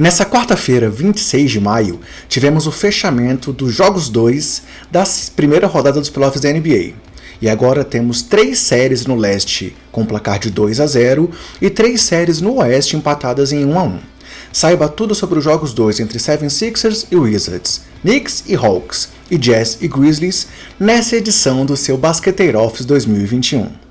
[0.00, 5.04] Nessa quarta-feira, 26 de maio, tivemos o fechamento dos Jogos 2 da
[5.36, 6.94] primeira rodada dos playoffs da NBA.
[7.38, 12.00] E agora temos três séries no leste com placar de 2 a 0 e três
[12.00, 13.98] séries no oeste empatadas em 1 a 1.
[14.50, 19.76] Saiba tudo sobre os jogos 2 entre 76ers e Wizards, Knicks e Hawks, e Jazz
[19.82, 20.46] e Grizzlies
[20.78, 23.89] nessa edição do seu Basqueteiro Office 2021.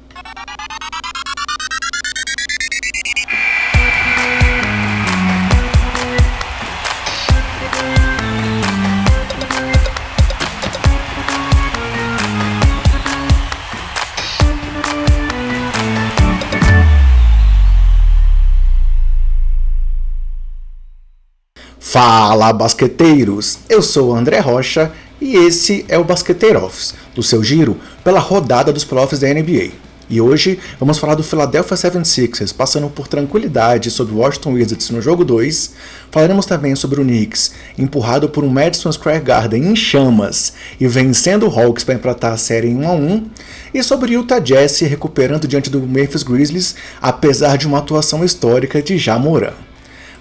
[22.02, 23.60] Fala, basqueteiros!
[23.68, 24.90] Eu sou André Rocha
[25.20, 27.76] e esse é o Basqueteiro Office, do seu giro
[28.06, 29.72] pela rodada dos playoffs da NBA.
[30.10, 35.02] E hoje vamos falar do Philadelphia 76ers, passando por tranquilidade sobre o Washington Wizards no
[35.02, 35.74] jogo 2.
[36.10, 41.50] Falaremos também sobre o Knicks, empurrado por um Madison Square Garden em chamas e vencendo
[41.50, 43.30] o Hawks para empatar a série em 1 a 1.
[43.74, 48.82] E sobre o Utah Jazz recuperando diante do Memphis Grizzlies, apesar de uma atuação histórica
[48.82, 49.52] de Jamoran.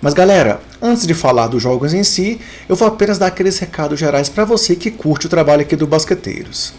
[0.01, 3.99] Mas galera, antes de falar dos jogos em si, eu vou apenas dar aqueles recados
[3.99, 6.73] gerais para você que curte o trabalho aqui do Basqueteiros.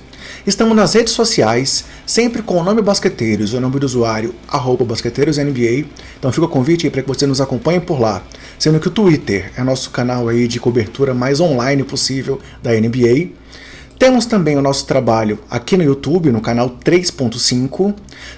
[0.48, 5.86] Estamos nas redes sociais, sempre com o nome Basqueteiros o nome do usuário, arroba BasqueteirosNBA.
[6.18, 8.24] Então fica o convite para que você nos acompanhe por lá.
[8.58, 13.32] Sendo que o Twitter é nosso canal aí de cobertura mais online possível da NBA.
[14.00, 17.94] Temos também o nosso trabalho aqui no YouTube, no canal 3.5.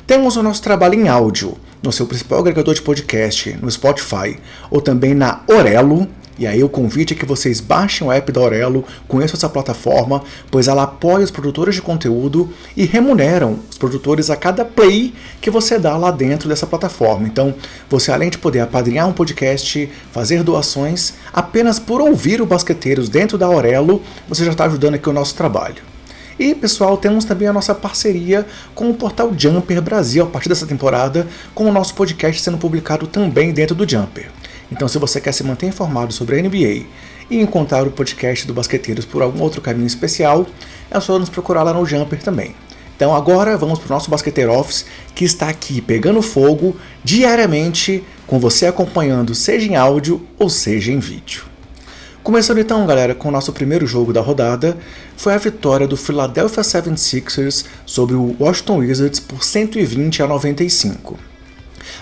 [0.07, 4.37] Temos o nosso trabalho em áudio no seu principal agregador de podcast, no Spotify,
[4.69, 6.07] ou também na Orelo.
[6.39, 10.23] E aí o convite é que vocês baixem o app da Orelo, conheçam essa plataforma,
[10.49, 15.51] pois ela apoia os produtores de conteúdo e remuneram os produtores a cada play que
[15.51, 17.27] você dá lá dentro dessa plataforma.
[17.27, 17.53] Então,
[17.89, 23.37] você além de poder apadrinhar um podcast, fazer doações, apenas por ouvir o Basqueteiros dentro
[23.37, 25.90] da Orelo, você já está ajudando aqui o nosso trabalho.
[26.39, 30.65] E, pessoal, temos também a nossa parceria com o portal Jumper Brasil a partir dessa
[30.65, 34.29] temporada, com o nosso podcast sendo publicado também dentro do Jumper.
[34.71, 36.85] Então, se você quer se manter informado sobre a NBA
[37.29, 40.45] e encontrar o podcast do Basqueteiros por algum outro caminho especial,
[40.89, 42.55] é só nos procurar lá no Jumper também.
[43.01, 48.37] Então agora vamos para o nosso Basqueteiro Office, que está aqui pegando fogo diariamente, com
[48.37, 51.50] você acompanhando, seja em áudio ou seja em vídeo.
[52.23, 54.77] Começando então, galera, com o nosso primeiro jogo da rodada,
[55.17, 61.17] foi a vitória do Philadelphia 76ers sobre o Washington Wizards por 120 a 95.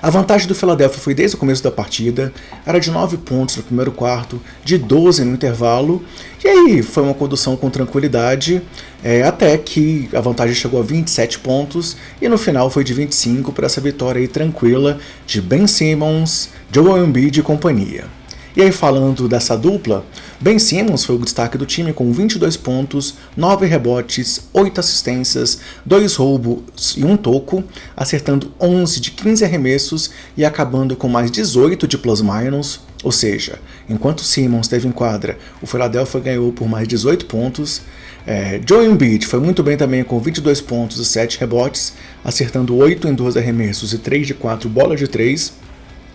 [0.02, 2.34] A vantagem do Philadelphia foi desde o começo da partida,
[2.66, 6.04] era de 9 pontos no primeiro quarto, de 12 no intervalo,
[6.44, 8.62] e aí foi uma condução com tranquilidade,
[9.02, 13.54] é, até que a vantagem chegou a 27 pontos, e no final foi de 25
[13.54, 18.19] para essa vitória tranquila de Ben Simmons, Joel Embiid e companhia.
[18.60, 20.06] E aí, falando dessa dupla,
[20.38, 26.16] Ben Simmons foi o destaque do time com 22 pontos, 9 rebotes, 8 assistências, 2
[26.18, 27.64] roubos e 1 toco,
[27.96, 32.82] acertando 11 de 15 arremessos e acabando com mais 18 de plus-minus.
[33.02, 37.82] Ou seja, enquanto Simmons esteve em quadra, o Philadelphia ganhou por mais 18 pontos.
[38.28, 41.94] É, Joe Embiid foi muito bem também com 22 pontos e 7 rebotes,
[42.26, 45.69] acertando 8 em 12 arremessos e 3 de 4 bolas de 3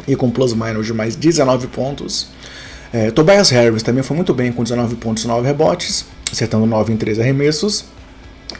[0.06, 2.28] e com plus-minus de mais 19 pontos.
[2.92, 6.92] É, Tobias Harris também foi muito bem com 19 pontos e 9 rebotes, acertando 9
[6.92, 7.84] em 3 arremessos.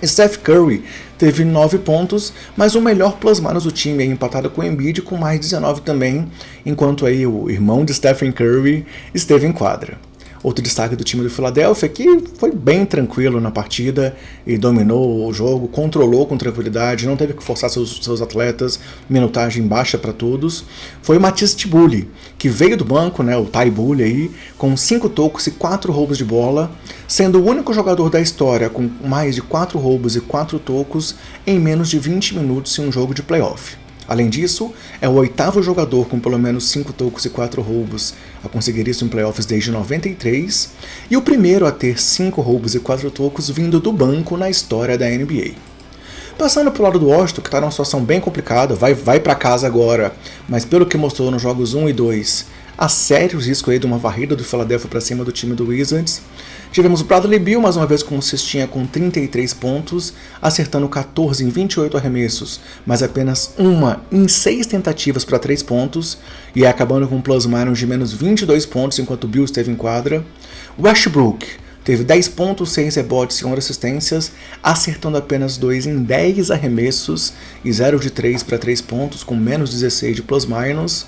[0.05, 0.83] Steph Curry
[1.17, 5.17] teve 9 pontos, mas o melhor plus-minus do time é empatado com o Embiid com
[5.17, 6.29] mais 19 também,
[6.67, 8.85] enquanto aí o irmão de Stephen Curry
[9.15, 9.99] esteve em quadra.
[10.45, 14.15] Outro destaque do time do Philadelphia que foi bem tranquilo na partida
[14.47, 18.79] e dominou o jogo, controlou com tranquilidade, não teve que forçar seus, seus atletas,
[19.09, 20.67] minutagem baixa para todos.
[21.01, 25.47] Foi o Matisse Tibulli, que veio do banco, né, o Bully aí, com 5 tocos
[25.47, 26.71] e 4 roubos de bola,
[27.09, 31.15] sendo o único jogador da história com mais de 4 roubos e 4 tocos
[31.47, 33.84] em menos de 20 minutos em um jogo de playoff.
[34.07, 38.49] Além disso, é o oitavo jogador com pelo menos 5 tocos e 4 roubos a
[38.49, 40.71] conseguir isso em playoffs desde 93,
[41.11, 44.99] e o primeiro a ter 5 roubos e 4 tocos vindo do banco na história
[44.99, 45.53] da NBA.
[46.37, 49.67] Passando pro lado do Washington, que está numa situação bem complicada, vai, vai para casa
[49.67, 50.13] agora,
[50.49, 52.47] mas pelo que mostrou nos jogos 1 e 2,
[52.77, 56.21] há sérios riscos aí de uma varrida do Philadelphia para cima do time do Wizards.
[56.75, 60.13] Tivemos o Bradley Bill mais uma vez como cestinha com 33 pontos,
[60.43, 66.19] acertando 14 em 28 arremessos, mas apenas uma em 6 tentativas para 3 pontos,
[66.53, 70.25] e acabando com um plus-minus de menos 22 pontos enquanto Bill esteve em quadra.
[70.77, 71.47] Westbrook
[71.85, 77.35] teve 10 pontos, 6 rebotes e 11 assistências, acertando apenas 2 em 10 arremessos
[77.65, 81.07] e 0 de 3 para 3 pontos, com menos 16 de plus-minus.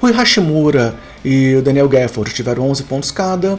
[0.00, 0.94] Rui Hashimura
[1.24, 3.58] e o Daniel Gafford tiveram 11 pontos cada,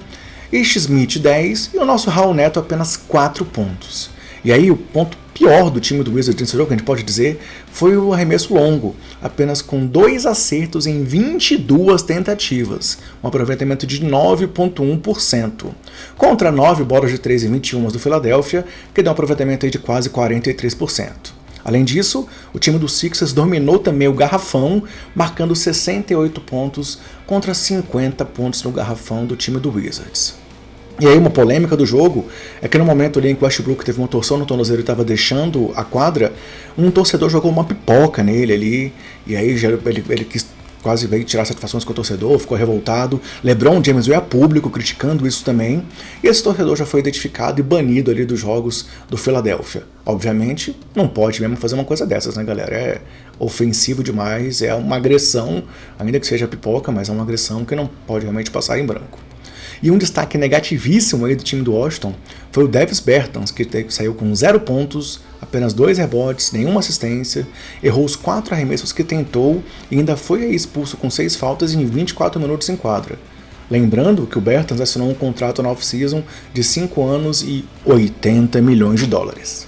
[0.51, 4.09] Ish Smith 10 e o nosso Raul Neto apenas 4 pontos.
[4.43, 7.03] E aí o ponto pior do time do Wizards nesse jogo, que a gente pode
[7.03, 7.39] dizer,
[7.71, 15.67] foi o arremesso longo, apenas com dois acertos em 22 tentativas, um aproveitamento de 9,1%,
[16.17, 20.09] contra 9 bolas de 3 em 21 do Philadelphia, que deu um aproveitamento de quase
[20.09, 21.38] 43%.
[21.63, 24.83] Além disso, o time do Sixers dominou também o garrafão,
[25.13, 30.35] marcando 68 pontos contra 50 pontos no garrafão do time do Wizards.
[30.99, 32.27] E aí uma polêmica do jogo
[32.61, 34.81] é que no momento ali em que o Westbrook teve uma torção no tornozelo e
[34.81, 36.33] estava deixando a quadra,
[36.77, 38.93] um torcedor jogou uma pipoca nele ali,
[39.25, 40.45] e aí ele, ele quis
[40.81, 43.21] quase veio tirar satisfações com o torcedor, ficou revoltado.
[43.43, 45.83] LeBron James veio a público criticando isso também,
[46.23, 49.83] e esse torcedor já foi identificado e banido ali dos jogos do Philadelphia.
[50.05, 52.75] Obviamente, não pode mesmo fazer uma coisa dessas, né, galera?
[52.75, 53.01] É
[53.37, 55.63] ofensivo demais, é uma agressão,
[55.97, 59.28] ainda que seja pipoca, mas é uma agressão que não pode realmente passar em branco.
[59.81, 62.13] E um destaque negativíssimo aí do time do Washington
[62.51, 67.47] foi o Davis Bertans, que saiu com zero pontos, apenas dois rebotes, nenhuma assistência,
[67.81, 72.39] errou os quatro arremessos que tentou e ainda foi expulso com seis faltas em 24
[72.41, 73.17] minutos em quadra.
[73.71, 76.23] Lembrando que o Bertans assinou um contrato na off-season
[76.53, 79.67] de 5 anos e 80 milhões de dólares.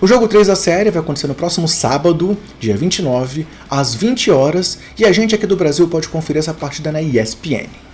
[0.00, 4.78] O jogo 3 da série vai acontecer no próximo sábado, dia 29, às 20 horas,
[4.96, 7.87] e a gente aqui do Brasil pode conferir essa partida na ESPN.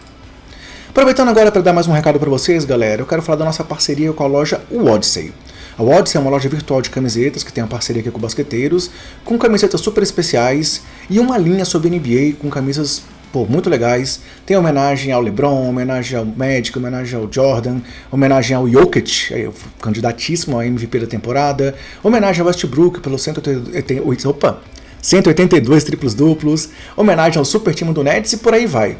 [0.94, 3.64] Aproveitando agora para dar mais um recado para vocês, galera, eu quero falar da nossa
[3.64, 5.32] parceria com a loja Odyssey.
[5.76, 8.92] A Odyssey é uma loja virtual de camisetas que tem uma parceria aqui com basqueteiros,
[9.24, 13.02] com camisetas super especiais e uma linha sobre NBA com camisas
[13.32, 14.20] pô, muito legais.
[14.46, 17.80] Tem homenagem ao LeBron, homenagem ao Magic, homenagem ao Jordan,
[18.12, 19.50] homenagem ao Jokic,
[19.80, 21.74] candidatíssimo a MVP da temporada,
[22.04, 24.62] homenagem ao Westbrook pelo 180, opa,
[25.02, 28.96] 182 triplos duplos, homenagem ao super time do Nets e por aí vai.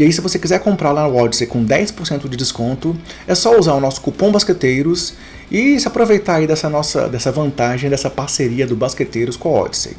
[0.00, 2.96] E aí, se você quiser comprar lá no Odyssey com 10% de desconto,
[3.28, 5.12] é só usar o nosso cupom Basqueteiros
[5.50, 9.94] e se aproveitar aí dessa nossa dessa vantagem, dessa parceria do Basqueteiros com a Odyssey.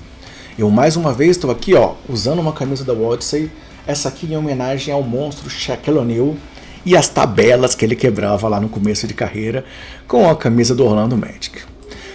[0.58, 3.52] Eu mais uma vez estou aqui, ó, usando uma camisa da Odyssey,
[3.86, 6.36] essa aqui em homenagem ao monstro Shaquille O'Neal
[6.84, 9.64] e as tabelas que ele quebrava lá no começo de carreira
[10.08, 11.62] com a camisa do Orlando Magic.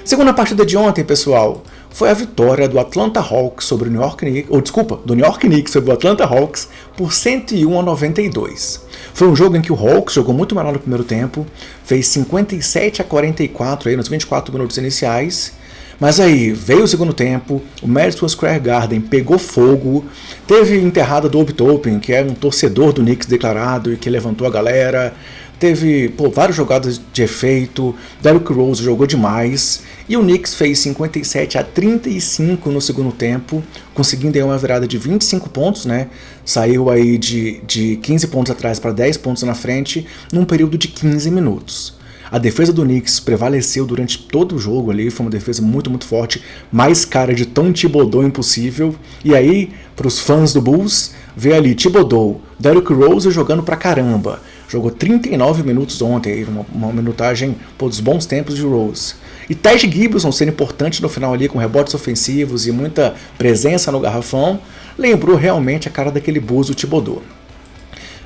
[0.05, 1.63] Segunda partida de ontem, pessoal,
[1.97, 5.25] foi a vitória do Atlanta Hawks sobre o New York Knicks, ou desculpa, do New
[5.25, 8.83] York Knicks sobre o Atlanta Hawks por 101 a 92.
[9.15, 11.47] Foi um jogo em que o Hawks jogou muito melhor no primeiro tempo,
[11.85, 15.55] fez 57 a 44 aí nos 24 minutos iniciais.
[15.99, 20.05] Mas aí veio o segundo tempo, o Madison Square Garden pegou fogo,
[20.47, 21.55] teve enterrada do Obi
[22.03, 25.15] que é um torcedor do Knicks declarado e que levantou a galera,
[25.59, 31.59] teve pô, várias jogadas de efeito, Derrick Rose jogou demais, e o Knicks fez 57
[31.59, 33.63] a 35 no segundo tempo,
[33.95, 36.09] conseguindo aí uma virada de 25 pontos, né?
[36.45, 40.89] Saiu aí de, de 15 pontos atrás para 10 pontos na frente, num período de
[40.89, 41.95] 15 minutos.
[42.31, 46.07] A defesa do Knicks prevaleceu durante todo o jogo ali, foi uma defesa muito, muito
[46.07, 46.43] forte,
[46.73, 48.95] mais cara de Tom Thibodeau impossível.
[49.25, 54.41] E aí, para os fãs do Bulls, vê ali Thibodeau, Derrick Rose jogando pra caramba,
[54.69, 59.15] Jogou 39 minutos ontem, uma, uma minutagem pô, dos bons tempos de Rose.
[59.49, 64.01] E Taj Gibson sendo importante no final ali com rebotes ofensivos e muita presença no
[64.01, 64.61] garrafão,
[64.99, 67.23] lembrou realmente a cara daquele Buzo Thibodeau.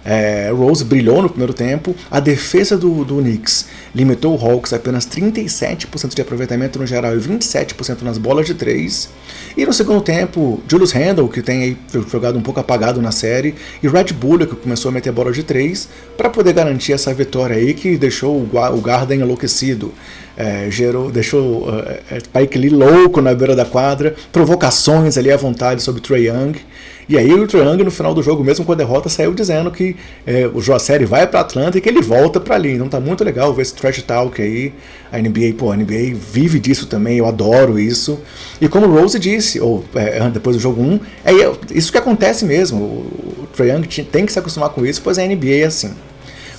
[0.05, 1.95] É, Rose brilhou no primeiro tempo.
[2.11, 7.15] A defesa do, do Knicks limitou o Hawks a apenas 37% de aproveitamento no geral
[7.17, 9.09] e 27% nas bolas de 3.
[9.57, 11.77] E no segundo tempo, Julius Randle, que tem
[12.11, 15.43] jogado um pouco apagado na série, e Red Bull, que começou a meter bola de
[15.43, 19.93] 3, para poder garantir essa vitória aí que deixou o, o Garden enlouquecido.
[20.37, 21.83] É, gerou, deixou uh,
[22.25, 26.55] Spike Lee louco na beira da quadra, provocações ali à vontade sobre Trey Young.
[27.11, 29.97] E aí o Young no final do jogo, mesmo com a derrota, saiu dizendo que
[30.25, 32.75] é, o Joaceri vai para Atlanta e que ele volta para ali.
[32.75, 34.73] Então tá muito legal ver esse trash talk aí.
[35.11, 38.21] A NBA, pô, a NBA vive disso também, eu adoro isso.
[38.61, 41.33] E como o Rose disse, ou é, depois do jogo 1, é
[41.75, 42.81] isso que acontece mesmo.
[42.81, 45.91] O Trae Young tem que se acostumar com isso, pois a NBA é assim.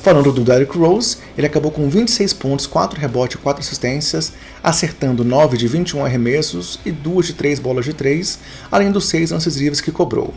[0.01, 5.24] Falando do Derrick Rose, ele acabou com 26 pontos, 4 rebotes e 4 assistências, acertando
[5.24, 8.39] 9 de 21 arremessos e 2 de 3 bolas de 3,
[8.72, 10.34] além dos 6 lances livres que cobrou.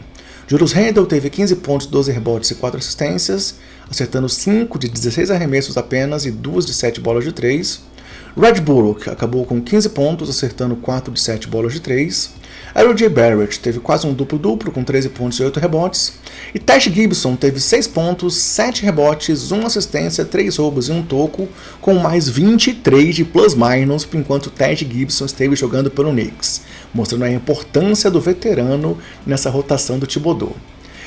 [0.47, 3.55] Julius Randle teve 15 pontos, 12 rebotes e 4 assistências,
[3.91, 7.81] acertando 5 de 16 arremessos apenas e 2 de 7 bolas de 3.
[8.37, 12.33] Red Bullock acabou com 15 pontos, acertando 4 de 7 bolas de 3.
[12.75, 16.15] RJ Barrett teve quase um duplo-duplo com 13 pontos e 8 rebotes.
[16.53, 21.49] E Tash Gibson teve 6 pontos, 7 rebotes, 1 assistência, 3 roubos e 1 toco,
[21.81, 26.63] com mais 23 de plus-minus, enquanto Tash Gibson esteve jogando pelo Knicks,
[26.93, 30.57] mostrando a importância do veterano nessa rotação do Thibodeau.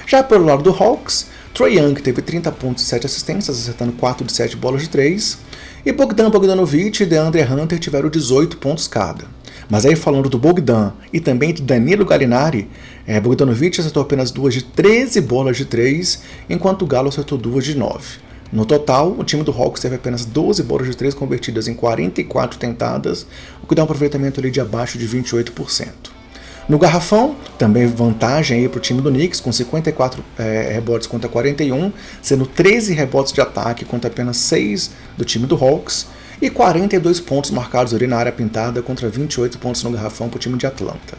[0.05, 4.25] Já pelo lado do Hawks, Trey Young teve 30 pontos e 7 assistências, acertando 4
[4.25, 5.37] de 7 bolas de 3.
[5.85, 9.25] E Bogdan Bogdanovic e DeAndre Hunter tiveram 18 pontos cada.
[9.69, 12.69] Mas aí falando do Bogdan e também de Danilo Gallinari,
[13.05, 17.65] é, Bogdanovic acertou apenas duas de 13 bolas de 3, enquanto o Galo acertou duas
[17.65, 18.27] de 9.
[18.51, 22.57] No total, o time do Hawks teve apenas 12 bolas de 3 convertidas em 44
[22.57, 23.27] tentadas,
[23.61, 25.87] o que dá um aproveitamento ali de abaixo de 28%.
[26.69, 31.93] No garrafão, também vantagem para o time do Knicks, com 54 é, rebotes contra 41,
[32.21, 36.07] sendo 13 rebotes de ataque contra apenas 6 do time do Hawks,
[36.41, 40.39] e 42 pontos marcados ali na área pintada contra 28 pontos no garrafão para o
[40.39, 41.17] time de Atlanta.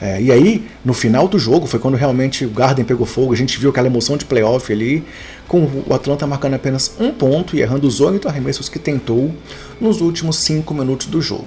[0.00, 3.36] É, e aí, no final do jogo, foi quando realmente o Garden pegou fogo, a
[3.36, 5.04] gente viu aquela emoção de playoff ali,
[5.46, 9.34] com o Atlanta marcando apenas um ponto e errando os oito arremessos que tentou
[9.80, 11.46] nos últimos cinco minutos do jogo.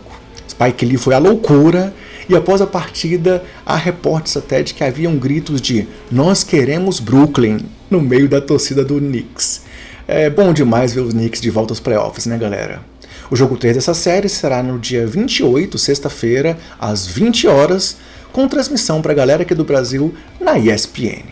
[0.49, 1.93] Spike Lee foi a loucura,
[2.29, 7.59] e após a partida, há reportes até de que haviam gritos de Nós queremos Brooklyn
[7.89, 9.66] no meio da torcida do Knicks.
[10.09, 12.79] É bom demais ver os Knicks de volta aos playoffs, né, galera?
[13.29, 17.97] O jogo 3 dessa série será no dia 28, sexta-feira, às 20 horas,
[18.31, 21.25] com transmissão para a galera aqui do Brasil na ESPN.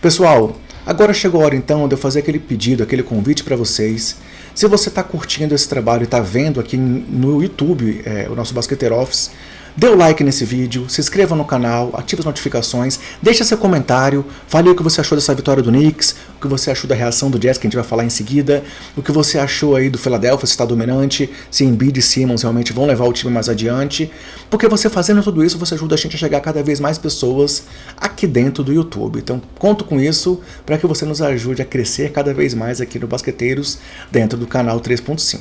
[0.00, 0.56] Pessoal,
[0.86, 4.16] agora chegou a hora então de eu fazer aquele pedido, aquele convite para vocês.
[4.54, 8.54] Se você está curtindo esse trabalho e está vendo aqui no YouTube é, o nosso
[8.54, 9.30] Basqueteiro Office,
[9.76, 14.24] Dê o like nesse vídeo, se inscreva no canal, ative as notificações, deixe seu comentário,
[14.48, 17.30] fale o que você achou dessa vitória do Knicks, o que você achou da reação
[17.30, 18.64] do Jazz, que a gente vai falar em seguida,
[18.96, 22.72] o que você achou aí do Philadelphia, se está dominante, se Embiid e Simmons realmente
[22.72, 24.10] vão levar o time mais adiante,
[24.48, 26.96] porque você fazendo tudo isso, você ajuda a gente a chegar a cada vez mais
[26.96, 27.64] pessoas
[27.98, 29.18] aqui dentro do YouTube.
[29.18, 32.98] Então, conto com isso para que você nos ajude a crescer cada vez mais aqui
[32.98, 33.78] no Basqueteiros
[34.10, 35.40] dentro do canal 3.5.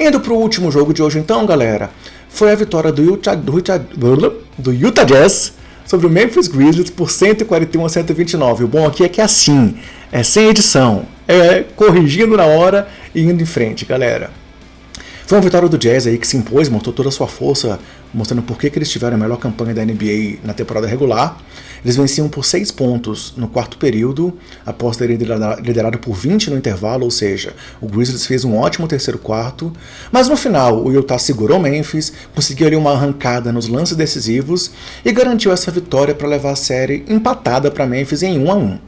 [0.00, 1.90] Indo para o último jogo de hoje então, galera
[2.34, 3.80] foi a vitória do Utah, do Utah,
[4.58, 5.54] do Utah Jazz
[5.86, 8.64] sobre o Memphis Grizzlies por 141 a 129.
[8.64, 9.76] O bom aqui é que é assim,
[10.10, 14.30] é sem edição, é corrigindo na hora e indo em frente, galera.
[15.26, 17.78] Foi uma vitória do Jazz aí que se impôs, mostrou toda a sua força,
[18.12, 21.38] mostrando por que, eles tiveram a melhor campanha da NBA na temporada regular.
[21.82, 24.34] Eles venciam por 6 pontos no quarto período,
[24.66, 29.18] após terem liderado por 20 no intervalo, ou seja, o Grizzlies fez um ótimo terceiro
[29.18, 29.72] quarto.
[30.12, 35.10] Mas no final, o Utah segurou Memphis, conseguiu ali uma arrancada nos lances decisivos e
[35.10, 38.78] garantiu essa vitória para levar a série empatada para Memphis em 1 a 1.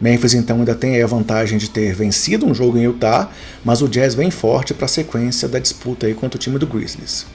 [0.00, 3.28] Memphis então ainda tem a vantagem de ter vencido um jogo em Utah,
[3.64, 6.66] mas o Jazz vem forte para a sequência da disputa aí contra o time do
[6.66, 7.26] Grizzlies.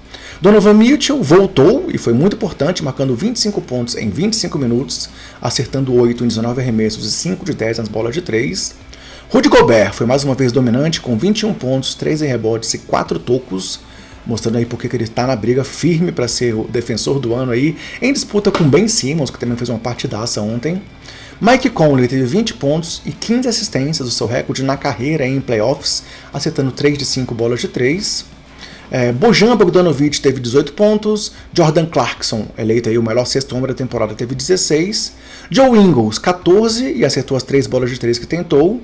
[0.41, 5.09] Donovan Mitchell voltou e foi muito importante, marcando 25 pontos em 25 minutos,
[5.41, 8.75] acertando 8 em 19 arremessos e 5 de 10 nas bolas de 3.
[9.29, 13.19] Rudy Gobert foi mais uma vez dominante, com 21 pontos, 3 em rebotes e 4
[13.19, 13.79] tocos,
[14.25, 17.75] mostrando aí porque ele está na briga firme para ser o defensor do ano aí,
[18.01, 20.81] em disputa com Ben Simmons, que também fez uma partidaça ontem.
[21.41, 26.03] Mike Conley teve 20 pontos e 15 assistências, o seu recorde na carreira em playoffs,
[26.33, 28.25] acertando 3 de 5 bolas de 3.
[28.89, 33.73] É, Bojan Bogdanovic teve 18 pontos, Jordan Clarkson, eleito aí o melhor sexto homem da
[33.73, 35.13] temporada, teve 16,
[35.49, 38.79] Joe Ingles, 14 e acertou as 3 bolas de 3 que tentou,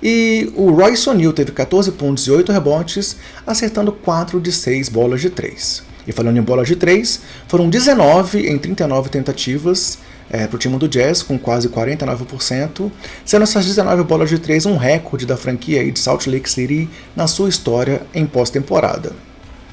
[0.00, 5.20] e o Royce O'Neal teve 14 pontos e 8 rebotes, acertando 4 de 6 bolas
[5.20, 5.82] de 3.
[6.06, 9.98] E falando em bolas de 3, foram 19 em 39 tentativas,
[10.30, 12.90] é, para o time do Jazz, com quase 49%,
[13.24, 17.26] sendo essas 19 bolas de 3 um recorde da franquia de Salt Lake City na
[17.26, 19.12] sua história em pós-temporada.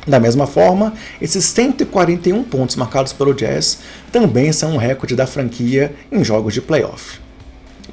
[0.05, 3.79] Da mesma forma, esses 141 pontos marcados pelo Jazz
[4.11, 7.22] também são um recorde da franquia em jogos de playoff.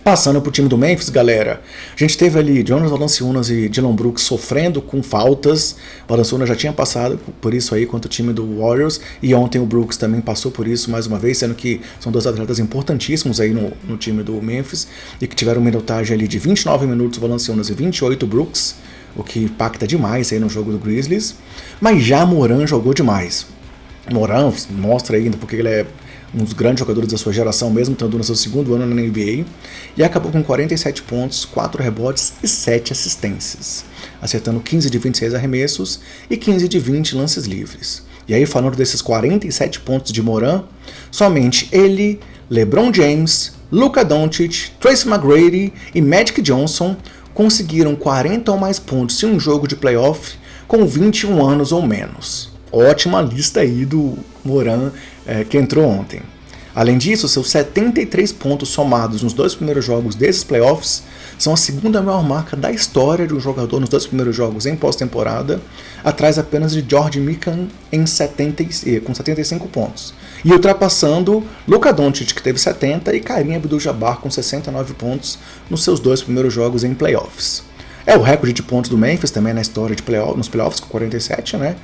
[0.03, 1.61] Passando para o time do Memphis, galera,
[1.95, 5.77] a gente teve ali Jonas Valanciunas e Dylan Brooks sofrendo com faltas.
[6.09, 9.67] Valanciunas já tinha passado por isso aí contra o time do Warriors e ontem o
[9.67, 13.51] Brooks também passou por isso mais uma vez, sendo que são dois atletas importantíssimos aí
[13.51, 14.89] no, no time do Memphis
[15.21, 18.77] e que tiveram minutagem ali de 29 minutos Valanciunas e 28 Brooks,
[19.15, 21.35] o que impacta demais aí no jogo do Grizzlies.
[21.79, 23.47] Mas já Moran jogou demais.
[24.11, 25.87] Moran mostra ainda porque ele é
[26.35, 29.45] um dos grandes jogadores da sua geração, mesmo estando no seu segundo ano na NBA,
[29.97, 33.85] e acabou com 47 pontos, 4 rebotes e 7 assistências,
[34.23, 38.03] acertando 15 de 26 arremessos e 15 de 20 lances livres.
[38.29, 40.63] E aí, falando desses 47 pontos de Moran,
[41.11, 46.97] somente ele, LeBron James, Luka Doncic, Tracy McGrady e Magic Johnson
[47.35, 50.37] conseguiram 40 ou mais pontos em um jogo de playoff
[50.69, 52.50] com 21 anos ou menos.
[52.73, 54.91] Ótima lista aí do Moran
[55.27, 56.23] é, que entrou ontem.
[56.75, 61.03] Além disso, seus 73 pontos somados nos dois primeiros jogos desses playoffs
[61.37, 64.77] são a segunda maior marca da história de um jogador nos dois primeiros jogos em
[64.77, 65.61] pós-temporada,
[66.05, 68.65] atrás apenas de George Mikan em 70,
[69.05, 70.15] com 75 pontos.
[70.45, 75.99] E ultrapassando Luka Doncic, que teve 70, e Karim Abdul-Jabbar com 69 pontos nos seus
[75.99, 77.65] dois primeiros jogos em playoffs.
[78.07, 80.89] É o recorde de pontos do Memphis também na história de playoff, nos playoffs, com
[80.89, 81.77] 47, né?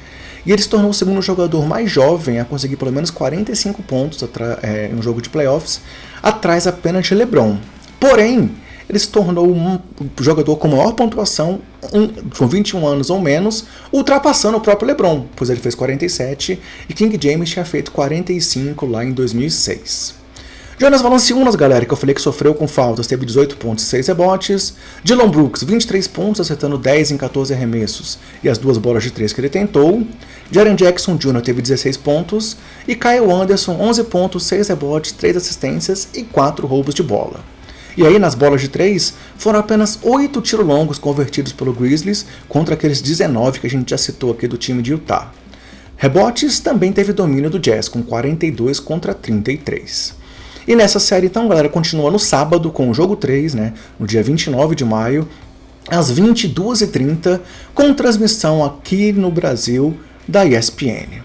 [0.46, 4.22] E ele se tornou o segundo jogador mais jovem a conseguir pelo menos 45 pontos
[4.62, 5.80] é, em um jogo de playoffs,
[6.22, 7.58] atrás apenas de LeBron.
[7.98, 8.50] Porém,
[8.88, 9.78] ele se tornou um
[10.20, 11.60] jogador com maior pontuação,
[11.92, 16.94] um, com 21 anos ou menos, ultrapassando o próprio LeBron, pois ele fez 47 e
[16.94, 20.25] King James tinha feito 45 lá em 2006.
[20.78, 24.08] Jonas Valanciunas, galera, que eu falei que sofreu com faltas, teve 18 pontos e 6
[24.08, 24.74] rebotes.
[25.02, 29.32] Dylan Brooks, 23 pontos, acertando 10 em 14 arremessos e as duas bolas de 3
[29.32, 30.06] que ele tentou.
[30.50, 31.40] Jaren Jackson Jr.
[31.40, 32.58] teve 16 pontos.
[32.86, 37.40] E Kyle Anderson, 11 pontos, 6 rebotes, 3 assistências e 4 roubos de bola.
[37.96, 42.74] E aí, nas bolas de 3, foram apenas 8 tiros longos convertidos pelo Grizzlies contra
[42.74, 45.32] aqueles 19 que a gente já citou aqui do time de Utah.
[45.96, 50.25] Rebotes também teve domínio do Jazz, com 42 contra 33.
[50.66, 53.72] E nessa série, então, galera, continua no sábado com o jogo 3, né?
[54.00, 55.28] No dia 29 de maio,
[55.88, 57.40] às 22h30,
[57.72, 59.96] com transmissão aqui no Brasil
[60.26, 61.22] da ESPN.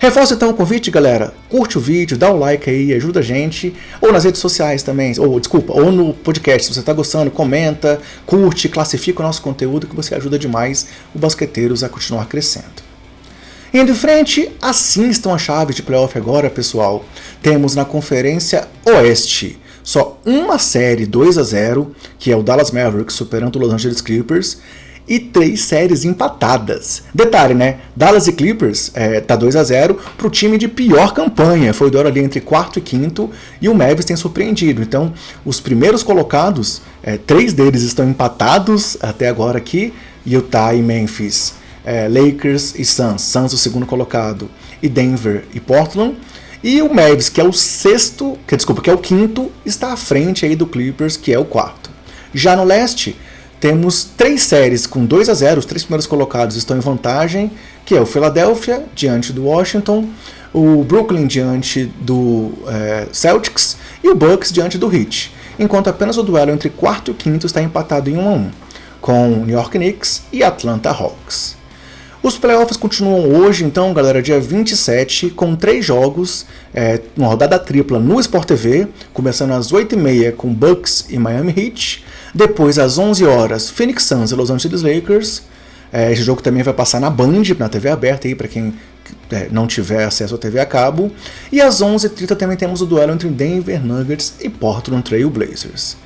[0.00, 1.32] Reforça então o convite, galera.
[1.48, 3.74] Curte o vídeo, dá o like aí, ajuda a gente.
[4.00, 6.66] Ou nas redes sociais também, ou desculpa, ou no podcast.
[6.66, 11.18] Se você está gostando, comenta, curte, classifica o nosso conteúdo que você ajuda demais o
[11.18, 12.89] Basqueteiros a continuar crescendo.
[13.72, 17.04] Indo em frente, assim estão as chaves de playoff agora, pessoal.
[17.40, 23.14] Temos na Conferência Oeste só uma série 2 a 0, que é o Dallas Mavericks
[23.14, 24.58] superando o Los Angeles Clippers,
[25.08, 27.04] e três séries empatadas.
[27.14, 27.78] Detalhe, né?
[27.94, 31.72] Dallas e Clippers é, tá 2 a 0 para o time de pior campanha.
[31.72, 34.82] Foi o ali entre quarto e quinto e o Mavericks tem surpreendido.
[34.82, 35.12] Então,
[35.44, 39.92] os primeiros colocados, é, três deles estão empatados até agora aqui,
[40.24, 41.59] Utah e Memphis
[41.90, 44.48] é, Lakers e Suns, Suns o segundo colocado,
[44.80, 46.16] e Denver e Portland.
[46.62, 49.96] E o Mavis, que é o sexto, que desculpa, que é o quinto, está à
[49.96, 51.90] frente aí do Clippers, que é o quarto.
[52.32, 53.16] Já no leste,
[53.58, 57.50] temos três séries com 2 a 0, os três primeiros colocados estão em vantagem,
[57.84, 60.08] que é o Philadelphia diante do Washington,
[60.54, 66.22] o Brooklyn diante do é, Celtics e o Bucks diante do Heat, enquanto apenas o
[66.22, 68.50] duelo entre quarto e quinto está empatado em 1 a 1,
[69.00, 71.59] com New York Knicks e Atlanta Hawks.
[72.22, 77.98] Os playoffs continuam hoje, então, galera, dia 27, com três jogos, é, uma rodada tripla
[77.98, 82.04] no Sport TV, começando às 8h30 com Bucks e Miami Heat,
[82.34, 85.42] depois às 11 horas Phoenix Suns e Los Angeles Lakers.
[85.90, 88.74] É, esse jogo também vai passar na Band, na TV aberta aí para quem
[89.30, 91.10] é, não tiver acesso à TV a cabo.
[91.50, 95.96] E às 11h30 também temos o duelo entre Denver Nuggets e Portland Trail Blazers.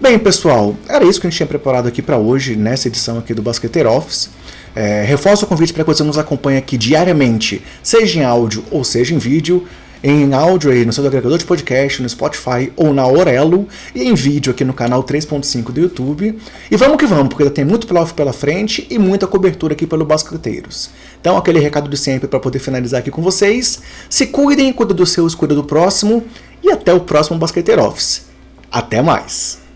[0.00, 3.34] Bem, pessoal, era isso que a gente tinha preparado aqui para hoje, nessa edição aqui
[3.34, 4.30] do Basqueteer Office.
[4.74, 8.84] É, reforço o convite para que você nos acompanhe aqui diariamente, seja em áudio ou
[8.84, 9.66] seja em vídeo,
[10.02, 14.14] em áudio aí no seu agregador de podcast, no Spotify ou na Orelo, e em
[14.14, 16.38] vídeo aqui no canal 3.5 do YouTube.
[16.70, 19.86] E vamos que vamos, porque ainda tem muito playoff pela frente e muita cobertura aqui
[19.86, 20.90] pelo Basqueteiros.
[21.20, 23.82] Então, aquele recado de sempre para poder finalizar aqui com vocês.
[24.08, 26.24] Se cuidem, cuida dos seus, cuida do próximo,
[26.62, 28.26] e até o próximo Basqueteiro Office.
[28.70, 29.67] Até mais!